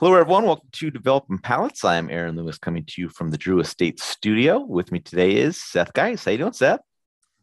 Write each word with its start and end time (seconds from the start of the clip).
Hello, 0.00 0.14
everyone. 0.14 0.44
Welcome 0.44 0.68
to 0.72 0.90
Developing 0.90 1.38
Palates. 1.38 1.84
I'm 1.84 2.10
Aaron 2.10 2.36
Lewis 2.36 2.58
coming 2.58 2.84
to 2.84 3.00
you 3.00 3.08
from 3.08 3.30
the 3.30 3.38
Drew 3.38 3.60
Estate 3.60 4.00
studio. 4.00 4.58
With 4.58 4.92
me 4.92 4.98
today 4.98 5.36
is 5.36 5.56
Seth 5.56 5.92
Geis. 5.94 6.24
How 6.24 6.32
you 6.32 6.38
doing, 6.38 6.52
Seth? 6.52 6.80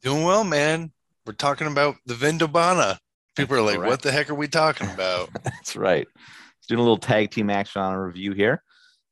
Doing 0.01 0.23
well, 0.23 0.43
man. 0.43 0.91
We're 1.25 1.33
talking 1.33 1.67
about 1.67 1.95
the 2.05 2.13
Vindobana. 2.13 2.97
People 3.35 3.55
are 3.55 3.61
like, 3.61 3.79
what 3.79 4.01
the 4.01 4.11
heck 4.11 4.29
are 4.29 4.35
we 4.35 4.47
talking 4.47 4.89
about? 4.89 5.29
That's 5.43 5.75
right. 5.75 6.07
Let's 6.15 6.67
doing 6.67 6.79
a 6.79 6.83
little 6.83 6.97
tag 6.97 7.31
team 7.31 7.49
action 7.49 7.81
on 7.81 7.93
a 7.93 8.03
review 8.03 8.33
here. 8.33 8.63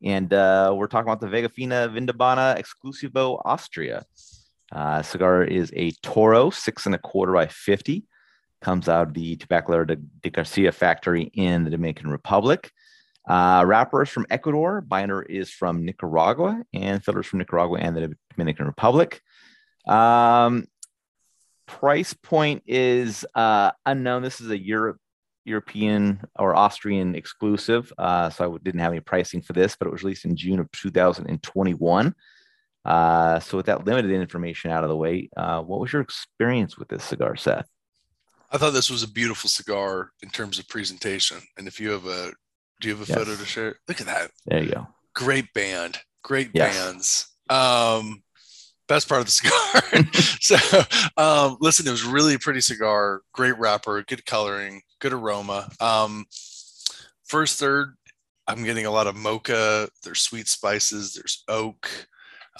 And 0.03 0.31
uh, 0.31 0.73
we're 0.75 0.87
talking 0.87 1.09
about 1.09 1.21
the 1.21 1.27
Vegafina 1.27 1.89
Vindobana 1.89 2.61
Exclusivo 2.61 3.41
Austria. 3.45 4.05
Uh, 4.71 5.01
cigar 5.01 5.43
is 5.43 5.71
a 5.75 5.91
Toro, 6.03 6.49
six 6.49 6.85
and 6.85 6.93
a 6.93 6.99
quarter 6.99 7.33
by 7.33 7.47
50. 7.47 8.03
Comes 8.61 8.89
out 8.89 9.07
of 9.07 9.13
the 9.13 9.37
Tabacalera 9.37 9.87
de, 9.87 9.95
de 9.95 10.29
Garcia 10.29 10.71
factory 10.71 11.31
in 11.33 11.63
the 11.63 11.69
Dominican 11.69 12.09
Republic. 12.09 12.71
Uh, 13.27 13.63
wrapper 13.65 14.03
is 14.03 14.09
from 14.09 14.25
Ecuador, 14.29 14.81
binder 14.81 15.21
is 15.21 15.51
from 15.51 15.83
Nicaragua, 15.83 16.63
and 16.73 17.03
fillers 17.03 17.25
from 17.25 17.39
Nicaragua 17.39 17.79
and 17.79 17.95
the 17.95 18.15
Dominican 18.31 18.65
Republic. 18.65 19.21
Um, 19.85 20.65
price 21.65 22.13
point 22.13 22.63
is 22.65 23.25
uh, 23.35 23.71
unknown. 23.85 24.21
This 24.21 24.39
is 24.39 24.49
a 24.49 24.57
Europe, 24.57 24.97
European 25.43 26.21
or 26.39 26.55
Austrian 26.55 27.15
exclusive, 27.15 27.91
uh, 27.97 28.29
so 28.29 28.55
I 28.55 28.57
didn't 28.63 28.79
have 28.79 28.93
any 28.93 29.01
pricing 29.01 29.41
for 29.41 29.53
this, 29.53 29.75
but 29.77 29.87
it 29.87 29.91
was 29.91 30.03
released 30.03 30.25
in 30.25 30.35
June 30.35 30.59
of 30.59 30.71
2021. 30.71 32.15
Uh, 32.85 33.39
so 33.41 33.57
with 33.57 33.65
that 33.65 33.85
limited 33.85 34.11
information 34.11 34.71
out 34.71 34.83
of 34.83 34.89
the 34.89 34.95
way, 34.95 35.29
uh, 35.35 35.61
what 35.61 35.81
was 35.81 35.91
your 35.91 36.01
experience 36.01 36.77
with 36.77 36.87
this 36.87 37.03
cigar, 37.03 37.35
Seth? 37.35 37.67
I 38.49 38.57
thought 38.57 38.71
this 38.71 38.89
was 38.89 39.03
a 39.03 39.11
beautiful 39.11 39.49
cigar 39.49 40.11
in 40.23 40.29
terms 40.29 40.57
of 40.57 40.69
presentation, 40.69 41.39
and 41.57 41.67
if 41.67 41.81
you 41.81 41.91
have 41.91 42.05
a 42.05 42.31
do 42.79 42.87
you 42.87 42.95
have 42.95 43.07
a 43.07 43.11
yes. 43.11 43.17
photo 43.17 43.35
to 43.35 43.45
share? 43.45 43.75
Look 43.87 44.01
at 44.01 44.07
that. 44.07 44.31
There 44.45 44.63
you 44.63 44.71
go. 44.71 44.87
Great 45.13 45.53
band. 45.53 45.99
Great 46.23 46.51
yes. 46.53 46.77
bands. 46.77 47.27
Um, 47.49 48.23
best 48.87 49.07
part 49.09 49.21
of 49.21 49.27
the 49.27 49.31
cigar. 50.39 50.57
so, 50.57 50.81
um, 51.17 51.57
listen, 51.59 51.87
it 51.87 51.91
was 51.91 52.03
really 52.03 52.35
a 52.35 52.39
pretty 52.39 52.61
cigar. 52.61 53.21
Great 53.33 53.57
wrapper. 53.57 54.03
Good 54.03 54.25
coloring. 54.25 54.81
Good 54.99 55.13
aroma. 55.13 55.69
Um, 55.79 56.25
first 57.25 57.59
third, 57.59 57.95
I'm 58.47 58.63
getting 58.63 58.85
a 58.85 58.91
lot 58.91 59.07
of 59.07 59.15
mocha. 59.15 59.89
There's 60.03 60.21
sweet 60.21 60.47
spices. 60.47 61.13
There's 61.13 61.43
oak. 61.47 61.89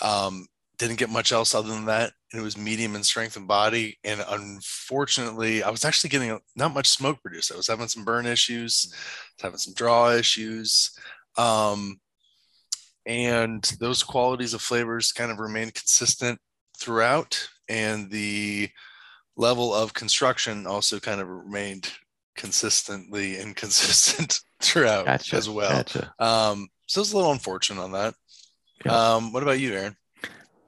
Um, 0.02 0.48
didn't 0.78 1.00
get 1.00 1.10
much 1.10 1.32
else 1.32 1.56
other 1.56 1.70
than 1.70 1.86
that. 1.86 2.14
It 2.34 2.42
was 2.42 2.58
medium 2.58 2.96
in 2.96 3.04
strength 3.04 3.38
and 3.38 3.48
body. 3.48 3.98
And 4.04 4.24
unfortunately, 4.28 5.64
I 5.64 5.70
was 5.70 5.86
actually 5.86 6.10
getting 6.10 6.40
not 6.56 6.74
much 6.74 6.90
smoke 6.90 7.22
produced. 7.22 7.54
I 7.54 7.58
was 7.58 7.68
having 7.68 7.88
some 7.88 8.04
burn 8.04 8.26
issues, 8.26 8.94
having 9.42 9.58
some 9.58 9.74
draw 9.74 10.12
issues. 10.12 10.92
Um, 11.38 12.00
and 13.06 13.64
those 13.80 14.04
qualities 14.04 14.54
of 14.54 14.62
flavors 14.62 15.14
kind 15.14 15.32
of 15.32 15.40
remained 15.40 15.74
consistent 15.74 16.40
throughout. 16.78 17.48
And 17.70 18.12
the 18.12 18.70
level 19.38 19.74
of 19.74 19.94
construction 19.94 20.68
also 20.68 21.00
kind 21.00 21.22
of 21.22 21.30
remained 21.30 21.90
consistently 22.36 23.38
inconsistent 23.40 24.42
throughout 24.62 25.06
gotcha, 25.06 25.36
as 25.36 25.50
well. 25.50 25.70
Gotcha. 25.70 26.14
Um, 26.20 26.68
so 26.88 27.02
it's 27.02 27.14
a 27.14 27.16
little 27.16 27.32
unfortunate 27.32 27.82
on 27.82 27.94
that. 27.94 28.14
Yeah. 28.86 29.14
Um, 29.16 29.32
what 29.34 29.44
about 29.44 29.60
you, 29.60 29.74
Aaron? 29.74 29.96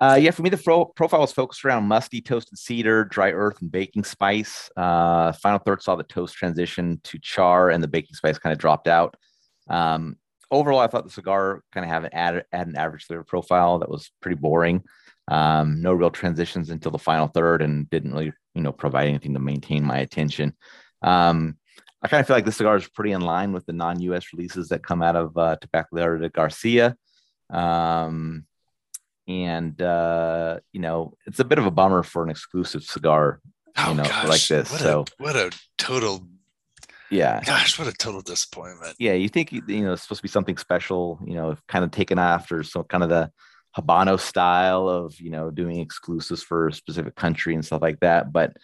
Uh, 0.02 0.18
yeah, 0.20 0.32
for 0.32 0.44
me, 0.44 0.50
the 0.50 0.58
fro- 0.58 0.86
profile 0.86 1.20
was 1.20 1.34
focused 1.34 1.66
around 1.66 1.84
musty 1.84 2.22
toasted 2.22 2.58
cedar, 2.58 3.04
dry 3.04 3.32
earth, 3.32 3.62
and 3.62 3.72
baking 3.72 4.04
spice. 4.04 4.70
Uh, 4.78 5.34
final 5.34 5.60
third 5.60 5.82
saw 5.82 5.96
the 5.96 6.04
toast 6.04 6.36
transition 6.36 7.02
to 7.04 7.20
char, 7.20 7.70
and 7.70 7.84
the 7.84 7.88
baking 7.88 8.16
spice 8.16 8.40
kind 8.40 8.54
of 8.54 8.60
dropped 8.60 8.88
out. 8.88 9.18
Um, 9.70 10.16
overall, 10.52 10.80
I 10.80 10.88
thought 10.88 11.04
the 11.04 11.10
cigar 11.10 11.64
kind 11.74 11.86
of 11.86 11.92
had 11.92 12.06
an 12.06 12.10
add, 12.14 12.46
add 12.54 12.68
an 12.68 12.78
average 12.78 13.06
flavor 13.06 13.26
profile 13.26 13.80
that 13.80 13.90
was 13.90 14.10
pretty 14.22 14.40
boring. 14.40 14.84
Um, 15.28 15.82
no 15.82 15.92
real 15.92 16.10
transitions 16.10 16.70
until 16.70 16.92
the 16.92 16.98
final 16.98 17.28
third, 17.28 17.62
and 17.62 17.90
didn't 17.90 18.14
really, 18.14 18.32
you 18.56 18.62
know, 18.62 18.72
provide 18.72 19.10
anything 19.10 19.34
to 19.34 19.40
maintain 19.40 19.84
my 19.84 19.98
attention. 19.98 20.56
Um, 21.02 21.58
I 22.02 22.08
kind 22.08 22.22
of 22.22 22.28
feel 22.28 22.38
like 22.38 22.46
this 22.46 22.56
cigar 22.56 22.78
is 22.78 22.88
pretty 22.88 23.12
in 23.12 23.22
line 23.22 23.52
with 23.52 23.66
the 23.66 23.74
non-U.S. 23.74 24.28
releases 24.32 24.70
that 24.70 24.82
come 24.82 25.02
out 25.02 25.18
of 25.18 25.38
uh, 25.38 25.58
Tabacalera 25.58 26.22
de 26.22 26.30
Garcia. 26.30 26.96
Um, 27.50 28.46
and 29.30 29.80
uh, 29.80 30.60
you 30.74 30.82
know 30.82 31.14
it's 31.26 31.40
a 31.40 31.46
bit 31.46 31.60
of 31.60 31.66
a 31.66 31.72
bummer 31.72 32.04
for 32.04 32.24
an 32.24 32.30
exclusive 32.30 32.84
cigar, 32.84 33.40
oh, 33.78 33.92
you 33.92 33.96
know, 33.96 34.04
gosh, 34.04 34.28
like 34.28 34.48
this. 34.48 34.72
What 34.72 34.82
so 34.82 35.02
a, 35.02 35.24
what 35.24 35.36
a 35.36 35.52
total, 35.78 36.28
yeah, 37.12 37.42
gosh, 37.46 37.78
what 37.78 37.88
a 37.88 37.94
total 37.94 38.22
disappointment. 38.22 38.96
Yeah, 38.98 39.14
you 39.14 39.30
think 39.30 39.52
you 39.52 39.62
know 39.68 39.94
it's 39.94 40.02
supposed 40.02 40.20
to 40.20 40.24
be 40.24 40.30
something 40.30 40.58
special, 40.58 41.20
you 41.26 41.36
know, 41.36 41.56
kind 41.68 41.86
of 41.86 41.92
taken 41.92 42.18
after 42.18 42.64
so 42.64 42.84
kind 42.84 43.04
of 43.04 43.10
the 43.10 43.32
Habano 43.78 44.20
style 44.20 44.90
of 44.90 45.20
you 45.22 45.30
know 45.30 45.52
doing 45.52 45.80
exclusives 45.80 46.42
for 46.42 46.68
a 46.68 46.74
specific 46.74 47.16
country 47.16 47.54
and 47.54 47.64
stuff 47.64 47.84
like 47.84 48.00
that, 48.00 48.34
but 48.34 48.58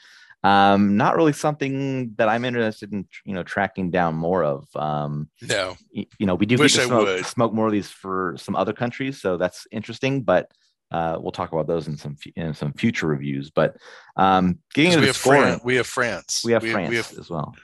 um, 0.46 0.96
not 0.96 1.16
really 1.16 1.34
something 1.34 2.14
that 2.18 2.30
I'm 2.30 2.46
interested 2.46 2.94
in, 2.94 3.08
you 3.26 3.34
know, 3.34 3.42
tracking 3.42 3.90
down 3.90 4.14
more 4.14 4.44
of. 4.44 4.68
Um, 4.76 5.28
no, 5.42 5.76
you, 5.90 6.06
you 6.20 6.28
know, 6.28 6.36
we 6.36 6.46
do 6.46 6.56
Wish 6.58 6.76
get 6.76 6.82
to 6.82 6.88
smoke, 6.88 7.26
smoke, 7.26 7.54
more 7.54 7.66
of 7.66 7.72
these 7.72 7.90
for 7.90 8.36
some 8.38 8.56
other 8.56 8.72
countries, 8.72 9.20
so 9.20 9.38
that's 9.38 9.66
interesting. 9.72 10.22
But 10.22 10.52
uh, 10.92 11.18
we'll 11.20 11.32
talk 11.32 11.52
about 11.52 11.66
those 11.66 11.88
in 11.88 11.98
some 11.98 12.16
in 12.36 12.54
some 12.54 12.74
future 12.74 13.08
reviews. 13.08 13.50
But 13.50 13.78
um, 14.18 14.60
getting 14.76 14.92
into 14.92 15.00
we 15.00 15.06
the 15.06 15.08
have 15.08 15.18
scoring, 15.18 15.42
Fran- 15.42 15.60
we 15.64 15.76
have 15.78 15.88
France, 15.88 16.44
we 16.46 16.52
have 16.52 16.62
we, 16.62 16.72
France 16.72 16.90
we 16.92 16.96
have... 16.98 17.18
as 17.18 17.28
well. 17.28 17.56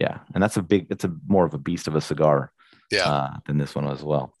Yeah, 0.00 0.20
and 0.34 0.42
that's 0.42 0.56
a 0.56 0.62
big, 0.62 0.86
it's 0.88 1.04
a 1.04 1.14
more 1.26 1.44
of 1.44 1.52
a 1.52 1.58
beast 1.58 1.86
of 1.86 1.96
a 1.96 2.00
cigar, 2.00 2.50
yeah, 2.90 3.06
uh, 3.06 3.36
than 3.46 3.58
this 3.58 3.74
one 3.74 3.86
as 3.88 4.02
well. 4.02 4.32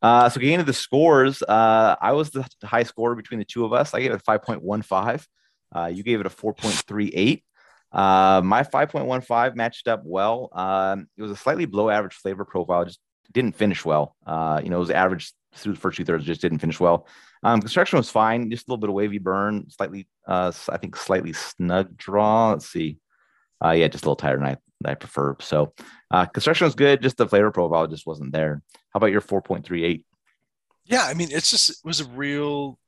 Uh, 0.00 0.30
so 0.30 0.40
getting 0.40 0.54
into 0.54 0.64
the 0.64 0.72
scores, 0.72 1.42
uh, 1.42 1.96
I 2.00 2.12
was 2.12 2.30
the 2.30 2.48
high 2.62 2.84
score 2.84 3.14
between 3.14 3.38
the 3.38 3.44
two 3.44 3.66
of 3.66 3.74
us. 3.74 3.92
I 3.92 4.00
gave 4.00 4.12
it 4.12 4.22
5.15. 4.26 5.26
Uh, 5.74 5.86
you 5.86 6.02
gave 6.02 6.20
it 6.20 6.26
a 6.26 6.30
4.38. 6.30 7.42
Uh, 7.92 8.40
my 8.42 8.62
5.15 8.62 9.54
matched 9.54 9.88
up 9.88 10.02
well. 10.04 10.48
Um, 10.52 11.06
it 11.16 11.22
was 11.22 11.30
a 11.30 11.36
slightly 11.36 11.64
below 11.64 11.90
average 11.90 12.14
flavor 12.14 12.44
profile, 12.44 12.84
just 12.84 13.00
didn't 13.32 13.54
finish 13.56 13.84
well. 13.84 14.16
Uh, 14.26 14.60
you 14.62 14.70
know, 14.70 14.76
it 14.76 14.80
was 14.80 14.90
average 14.90 15.32
through 15.54 15.74
the 15.74 15.80
first 15.80 15.96
two 15.96 16.04
thirds, 16.04 16.24
just 16.24 16.40
didn't 16.40 16.58
finish 16.58 16.80
well. 16.80 17.06
Um, 17.42 17.60
construction 17.60 17.98
was 17.98 18.10
fine, 18.10 18.50
just 18.50 18.66
a 18.66 18.70
little 18.70 18.80
bit 18.80 18.88
of 18.88 18.94
wavy 18.94 19.18
burn, 19.18 19.68
slightly, 19.70 20.08
uh, 20.26 20.50
I 20.68 20.78
think, 20.78 20.96
slightly 20.96 21.32
snug 21.32 21.96
draw. 21.96 22.50
Let's 22.50 22.68
see. 22.68 22.98
Uh, 23.64 23.70
yeah, 23.70 23.88
just 23.88 24.04
a 24.04 24.08
little 24.08 24.16
tighter 24.16 24.38
than 24.38 24.46
I, 24.46 24.56
than 24.80 24.90
I 24.90 24.94
prefer. 24.94 25.36
So, 25.40 25.72
uh, 26.10 26.26
construction 26.26 26.64
was 26.64 26.74
good, 26.74 27.02
just 27.02 27.16
the 27.16 27.28
flavor 27.28 27.50
profile 27.50 27.86
just 27.86 28.06
wasn't 28.06 28.32
there. 28.32 28.62
How 28.90 28.98
about 28.98 29.12
your 29.12 29.20
4.38? 29.20 30.04
Yeah, 30.86 31.04
I 31.04 31.14
mean, 31.14 31.28
it's 31.30 31.50
just, 31.50 31.70
it 31.70 31.76
was 31.84 32.00
a 32.00 32.06
real, 32.06 32.78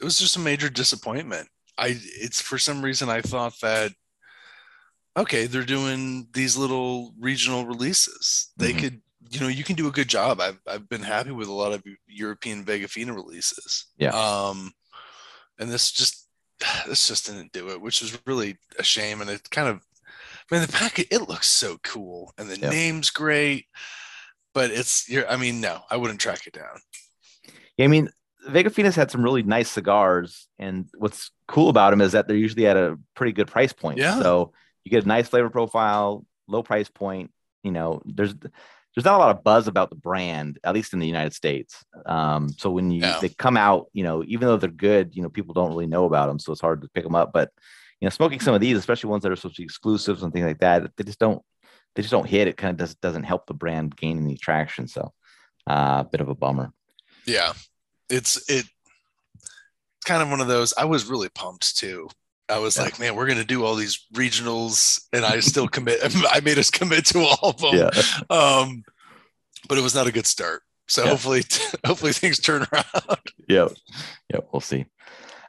it 0.00 0.04
was 0.04 0.18
just 0.18 0.36
a 0.36 0.40
major 0.40 0.68
disappointment. 0.68 1.48
I 1.80 1.98
it's 1.98 2.40
for 2.40 2.58
some 2.58 2.82
reason 2.82 3.08
I 3.08 3.22
thought 3.22 3.54
that 3.62 3.92
okay, 5.16 5.46
they're 5.46 5.64
doing 5.64 6.28
these 6.32 6.56
little 6.56 7.12
regional 7.18 7.66
releases. 7.66 8.52
They 8.56 8.70
mm-hmm. 8.70 8.80
could, 8.80 9.02
you 9.30 9.40
know, 9.40 9.48
you 9.48 9.64
can 9.64 9.76
do 9.76 9.88
a 9.88 9.92
good 9.92 10.08
job. 10.08 10.40
I've 10.40 10.60
I've 10.66 10.88
been 10.88 11.02
happy 11.02 11.30
with 11.30 11.48
a 11.48 11.52
lot 11.52 11.72
of 11.72 11.82
European 12.06 12.64
Vegafina 12.64 13.14
releases. 13.14 13.86
Yeah. 13.98 14.10
Um, 14.10 14.72
and 15.58 15.70
this 15.70 15.90
just 15.90 16.28
this 16.86 17.08
just 17.08 17.26
didn't 17.26 17.52
do 17.52 17.70
it, 17.70 17.80
which 17.80 18.00
was 18.00 18.18
really 18.26 18.56
a 18.78 18.82
shame. 18.82 19.20
And 19.20 19.30
it 19.30 19.50
kind 19.50 19.68
of, 19.68 19.80
I 20.06 20.54
mean, 20.54 20.62
the 20.62 20.72
packet 20.72 21.08
it 21.10 21.28
looks 21.28 21.48
so 21.48 21.78
cool, 21.82 22.32
and 22.38 22.48
the 22.48 22.56
name's 22.56 23.10
great, 23.10 23.66
but 24.54 24.70
it's 24.70 25.08
you're. 25.08 25.28
I 25.28 25.36
mean, 25.36 25.60
no, 25.60 25.82
I 25.90 25.96
wouldn't 25.96 26.20
track 26.20 26.46
it 26.46 26.54
down. 26.54 26.80
Yeah, 27.76 27.84
I 27.86 27.88
mean, 27.88 28.10
Vegafina's 28.48 28.96
had 28.96 29.10
some 29.10 29.22
really 29.22 29.42
nice 29.42 29.70
cigars, 29.70 30.48
and 30.58 30.88
what's 30.96 31.30
cool 31.46 31.68
about 31.68 31.90
them 31.90 32.00
is 32.00 32.12
that 32.12 32.26
they're 32.26 32.36
usually 32.36 32.66
at 32.66 32.76
a 32.76 32.98
pretty 33.14 33.32
good 33.32 33.48
price 33.48 33.72
point. 33.72 33.98
Yeah. 33.98 34.20
So 34.20 34.52
you 34.84 34.90
get 34.90 35.04
a 35.04 35.08
nice 35.08 35.28
flavor 35.28 35.50
profile, 35.50 36.24
low 36.48 36.62
price 36.62 36.88
point. 36.88 37.30
You 37.62 37.72
know, 37.72 38.02
there's 38.04 38.34
there's 38.34 39.04
not 39.04 39.16
a 39.16 39.18
lot 39.18 39.36
of 39.36 39.44
buzz 39.44 39.68
about 39.68 39.90
the 39.90 39.96
brand, 39.96 40.58
at 40.64 40.74
least 40.74 40.92
in 40.92 40.98
the 40.98 41.06
United 41.06 41.34
States. 41.34 41.84
Um, 42.06 42.48
so 42.48 42.70
when 42.70 42.90
you 42.90 43.02
yeah. 43.02 43.18
they 43.20 43.28
come 43.28 43.56
out, 43.56 43.86
you 43.92 44.02
know, 44.02 44.24
even 44.26 44.48
though 44.48 44.56
they're 44.56 44.70
good, 44.70 45.14
you 45.14 45.22
know, 45.22 45.28
people 45.28 45.54
don't 45.54 45.70
really 45.70 45.86
know 45.86 46.06
about 46.06 46.26
them, 46.26 46.38
so 46.38 46.52
it's 46.52 46.60
hard 46.60 46.82
to 46.82 46.88
pick 46.88 47.04
them 47.04 47.14
up. 47.14 47.32
But 47.32 47.50
you 48.00 48.06
know, 48.06 48.10
smoking 48.10 48.40
some 48.40 48.54
of 48.54 48.60
these, 48.60 48.78
especially 48.78 49.10
ones 49.10 49.22
that 49.22 49.32
are 49.32 49.36
supposed 49.36 49.56
to 49.56 49.62
be 49.62 49.64
exclusives 49.64 50.22
and 50.22 50.32
things 50.32 50.46
like 50.46 50.60
that, 50.60 50.90
they 50.96 51.04
just 51.04 51.18
don't 51.18 51.42
they 51.94 52.02
just 52.02 52.12
don't 52.12 52.28
hit. 52.28 52.48
It 52.48 52.56
kind 52.56 52.70
of 52.70 52.76
does, 52.78 52.94
doesn't 52.96 53.24
help 53.24 53.46
the 53.46 53.54
brand 53.54 53.96
gain 53.96 54.18
any 54.18 54.36
traction. 54.36 54.88
So 54.88 55.12
a 55.66 55.72
uh, 55.72 56.02
bit 56.04 56.20
of 56.20 56.28
a 56.28 56.34
bummer. 56.34 56.72
Yeah, 57.26 57.52
it's 58.10 58.36
it 58.48 58.64
it's 59.34 60.04
kind 60.04 60.22
of 60.22 60.30
one 60.30 60.40
of 60.40 60.48
those 60.48 60.72
i 60.78 60.84
was 60.84 61.06
really 61.06 61.28
pumped 61.28 61.76
too 61.76 62.08
i 62.48 62.58
was 62.58 62.76
yeah. 62.76 62.84
like 62.84 62.98
man 62.98 63.14
we're 63.14 63.26
going 63.26 63.38
to 63.38 63.44
do 63.44 63.64
all 63.64 63.74
these 63.74 64.06
regionals 64.14 65.02
and 65.12 65.24
i 65.24 65.40
still 65.40 65.68
commit 65.68 65.98
i 66.30 66.40
made 66.40 66.58
us 66.58 66.70
commit 66.70 67.04
to 67.04 67.20
all 67.20 67.50
of 67.50 67.58
them 67.58 67.74
yeah. 67.74 67.90
um 68.30 68.82
but 69.68 69.78
it 69.78 69.82
was 69.82 69.94
not 69.94 70.06
a 70.06 70.12
good 70.12 70.26
start 70.26 70.62
so 70.88 71.04
yeah. 71.04 71.10
hopefully 71.10 71.42
hopefully 71.86 72.12
things 72.12 72.40
turn 72.40 72.66
around 72.72 73.20
yeah 73.48 73.68
yeah 74.32 74.40
we'll 74.52 74.60
see 74.60 74.86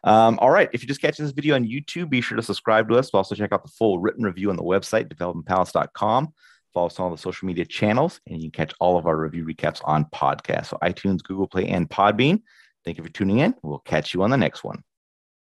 um, 0.03 0.39
all 0.39 0.49
right. 0.49 0.67
If 0.73 0.81
you're 0.81 0.87
just 0.87 0.99
catching 1.01 1.25
this 1.25 1.33
video 1.33 1.53
on 1.53 1.63
YouTube, 1.63 2.09
be 2.09 2.21
sure 2.21 2.35
to 2.35 2.41
subscribe 2.41 2.89
to 2.89 2.97
us. 2.97 3.11
But 3.11 3.19
also 3.19 3.35
check 3.35 3.51
out 3.51 3.63
the 3.63 3.69
full 3.69 3.99
written 3.99 4.23
review 4.23 4.49
on 4.49 4.55
the 4.55 4.63
website, 4.63 5.13
developingpalates.com. 5.13 6.33
Follow 6.73 6.87
us 6.87 6.99
on 6.99 7.05
all 7.05 7.11
the 7.11 7.17
social 7.17 7.45
media 7.45 7.65
channels, 7.65 8.21
and 8.27 8.37
you 8.37 8.49
can 8.49 8.65
catch 8.65 8.73
all 8.79 8.97
of 8.97 9.05
our 9.05 9.17
review 9.17 9.45
recaps 9.45 9.81
on 9.83 10.05
podcast. 10.05 10.67
So 10.67 10.77
iTunes, 10.81 11.21
Google 11.21 11.47
Play, 11.47 11.67
and 11.67 11.89
Podbean. 11.89 12.41
Thank 12.85 12.97
you 12.97 13.03
for 13.03 13.11
tuning 13.11 13.39
in. 13.39 13.53
We'll 13.61 13.79
catch 13.79 14.13
you 14.13 14.23
on 14.23 14.29
the 14.29 14.37
next 14.37 14.63
one. 14.63 14.83